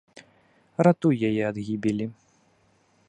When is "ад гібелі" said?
1.51-2.05